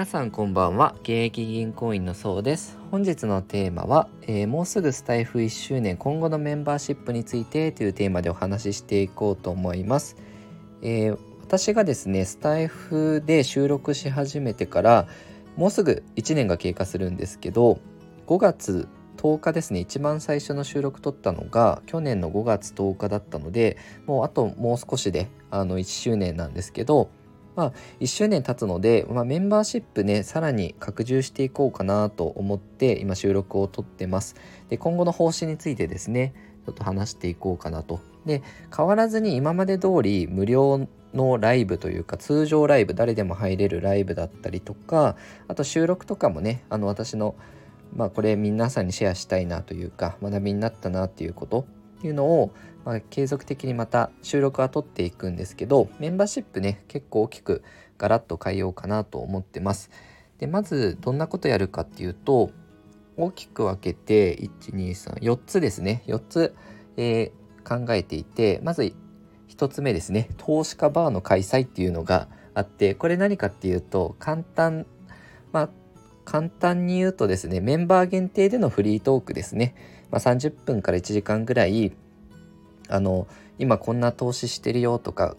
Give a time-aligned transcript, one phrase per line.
[0.00, 0.94] 皆さんこんばんは。
[1.02, 2.78] 現役銀行員のそうです。
[2.90, 10.16] 本日のテーマは、えー、もうすぐスタイフ1周年今後のメンバーシップについてというテーマでお話ししていこうと思います、
[10.80, 15.06] えー、私がですねスタイフで収録し始めてから
[15.56, 17.78] もうすぐ1年が経過するんですけど
[18.26, 18.88] 5月
[19.18, 23.76] 10日ですね一番最初の収録撮ったのが去年の5月10日だったので
[24.06, 27.10] もうあともう少しであの1周年なんですけど
[27.56, 34.36] まあ、1周年経つので、まあ、メンバーシップねさらに拡充していこうかなと思って今収録を撮ってます。
[34.68, 36.34] で今後の方針についてですね
[36.66, 38.00] ちょっと話していこうかなと。
[38.26, 38.42] で
[38.74, 45.16] 変わらずに今まで通り無料のライブというか通常ライブ誰でも入れるライブだったりとか
[45.48, 47.34] あと収録とかもねあの私の
[47.94, 51.66] まあこれ皆さんにシェアしたいなというか学びになったなっていうこと
[52.00, 52.50] っていうのを
[52.84, 57.62] まあ、継続的にまた収録は撮っていくんですけどメンバーシップね結構大きく
[57.98, 59.90] ガラッと変えようかなと思ってます。
[60.38, 62.50] でまずどんなことやるかっていうと
[63.18, 66.54] 大きく分けて1234つですね4つ、
[66.96, 68.94] えー、考えていてまず
[69.50, 74.86] 1つ目ですね投資家バーの開催っていうのがあってこれ何かっていうと簡単
[75.52, 75.68] まあ
[76.24, 79.74] 簡単に言うとですねメンバー限定でのフリートークですね、
[80.10, 81.92] まあ、30分から1時間ぐらい
[82.88, 83.26] あの
[83.58, 85.36] 今こんな投資してるよとか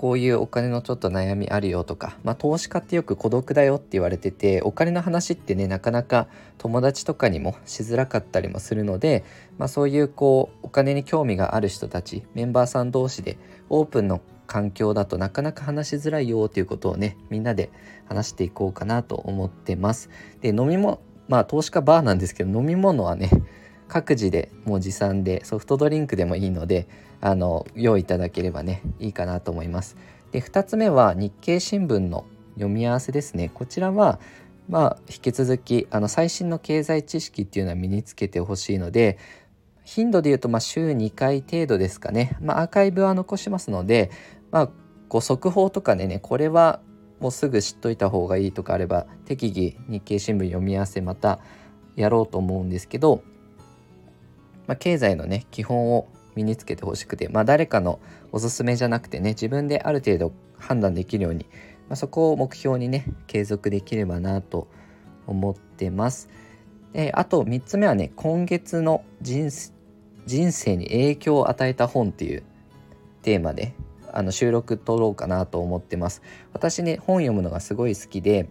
[0.00, 9.24] こういうお金のちょっと悩みあるよとか、まあ、投資家ってよく孤独だよって言われててお金の話ってねなかなか友達とかにもしづらかったりもするので、
[9.58, 13.36] まあ、そういうこうお金に興味がある人たちメンバーさん同士で
[13.68, 17.70] オープンの環境だとなかなか話しづらいよということをねみんなで
[18.08, 20.10] 話していこうかなと思ってます。
[20.40, 20.98] で飲み物
[21.28, 23.30] まあ投資家バーなんですけど飲み物はね
[23.86, 26.88] 各自でもう持参でソフトドリンクでもいいので
[27.20, 29.96] あの用意いただければねいいかなと思います。
[30.32, 34.18] で2つ目は日経新聞の読み合わせですねこちらは
[34.68, 39.16] まあ引き続きあの最新の経済知識っていうのは身につけてほしいので
[39.84, 44.12] 頻度で言うとまあ週2回程度ですかね、まあ、アーカイブは残しますので、
[44.50, 44.70] まあ、
[45.08, 46.80] こう速報とかでねこれは
[47.20, 51.38] もうすぐ知っといた方がいいとかあれば適宜日経新聞読み合わせまた
[51.96, 53.22] やろうと思うんですけど
[54.70, 56.06] まあ、経済のね基本を
[56.36, 57.98] 身につけてほしくて、まあ、誰かの
[58.30, 61.46] おすすめじゃなくてね自分である程度判断できるように、
[61.88, 64.68] まあ、そこを目標にね継続できればなと
[65.26, 66.28] 思ってます。
[66.92, 69.50] であと3つ目はね今月の人
[70.26, 72.44] 人生に影響を与えた本っていう
[73.22, 73.74] テーマで
[74.14, 76.22] あの収録撮ろうかなと思ってます。
[76.52, 78.48] 私ね本読むのがすごい好きで、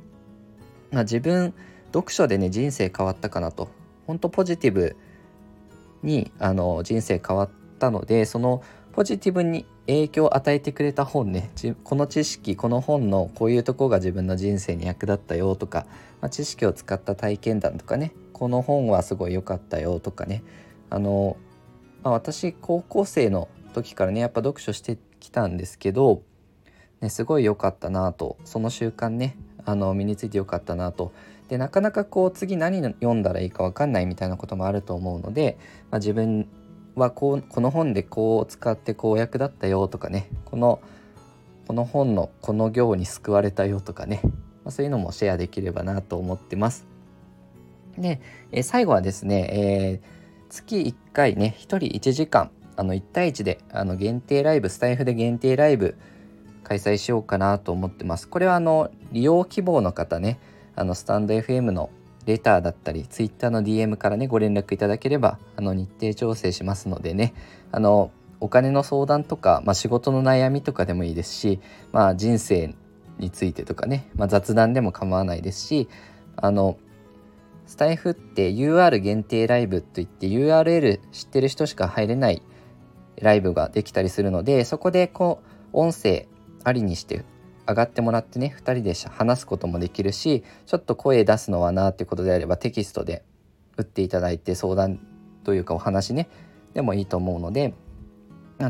[0.92, 1.53] まあ、自分
[1.94, 3.70] 読書でね人生変わったかなと
[4.08, 4.96] 本当ポジティブ
[6.03, 7.50] にあの人生変わっ
[7.80, 11.50] たのでそのポジティブに影響を与えてくれた本ね
[11.84, 15.86] この知識この本のこういうとこが自分の人生に役立ったよとか、
[16.22, 20.44] まあ、知識を使った体験談とかねこの本はすごい良かったよとかね
[20.90, 21.38] あの、
[22.03, 26.24] まあ、私高校生の時からねやっぱ読書してきたんですけど、
[27.02, 31.12] ね、すごい良かったなとその習慣ねあの身について良かったなと
[31.50, 35.58] でなかなかこう次何読んだらいいか分かんないみたいなこともあると思うので、
[35.91, 36.47] まあ、自分
[36.96, 40.79] はこうこの本でこう使ってこう役立ったよとかねこの
[41.68, 44.29] この本のこの行に救われたよとかね、ま
[44.66, 46.88] あ、そういうのもシェアできればなと思ってます。
[47.96, 48.22] で、
[48.52, 55.97] え、最後はですね、えー、月1回ね1人1時間あの1対1であの限定ライブスタイフで限定ライブ
[56.63, 58.29] 開催しようかなと思ってます。
[58.29, 60.40] これはあの利用希望の方ね
[60.78, 61.90] あのスタンド FM の
[62.25, 67.34] レターだったり Twitter の DM からねご連絡いただければあの日程調整しますのでね
[67.73, 71.59] あのお金の相談とか、まあ、仕事の悩みとかでもいいですし、
[71.91, 72.75] まあ、人生
[73.17, 75.90] についてとかね、まあ、雑談でも構わないですし
[76.38, 76.78] あの
[77.66, 82.41] スタイフって UR 限定ライブといって URL 知ってる人しか入れない
[83.22, 85.41] ライブができたりするのでそこでこ
[85.74, 86.28] う音声
[86.64, 87.23] ありにして
[87.67, 93.23] 上がってもらってね2人で話すこともできるしちょっと声出すのはなっていうことであればテキストで
[93.78, 94.99] 打っていただいて相談
[95.43, 96.29] というかお話ね
[96.73, 97.73] でもいいと思うので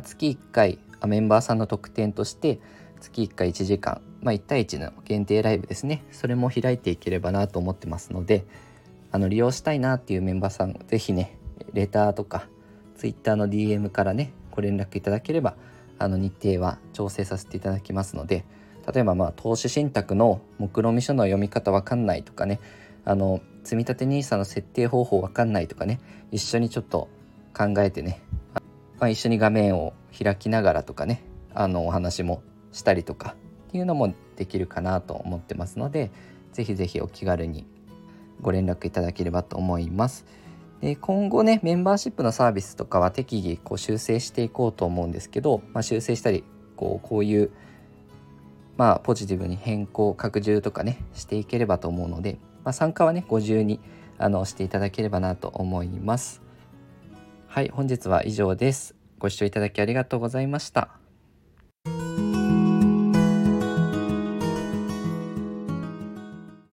[0.04, 2.60] 月1回メンバーさんの特典として
[3.00, 6.04] 月1回1時間、まあ、1対1の限定ライブですね。
[6.12, 8.46] それも開いていければなと思ってますので
[9.12, 11.38] あの利用したいなっていうメンバーさん是非ね
[11.74, 12.48] レターとか
[12.98, 15.56] Twitter の DM からねご連絡いただければ
[15.98, 18.44] あの日程は調整させていただきますので
[18.94, 22.60] 例えばまあ投資信託の目論見書の読み方わかんないとかね
[23.06, 26.02] あの積立 NISA の設定方法わかんないとかね
[26.32, 27.08] 一緒にちょっと
[27.54, 28.22] 考えてね、
[29.00, 31.24] まあ、一緒に画面を開きながらとかね
[31.54, 33.36] あのお話もしたりとか
[33.70, 36.12] っていうのもできるかなと思ってますので
[36.52, 37.66] ぜひぜひお気軽に
[38.42, 40.26] ご連絡いただければと思います。
[40.82, 46.44] で今後ねメンバーシップのサービスとかは適宜こう修正していこうと思うんですけど、まあ、修正したり
[46.76, 47.52] こうこういう
[48.78, 53.82] まあポジティブに変更拡充とかねしていければと思うので、まあ、参加はねご自由に
[54.18, 56.42] あのしていただければなと思います。
[57.48, 58.96] はい本日は以上です。
[59.18, 60.99] ご視聴いただきありがとうございました。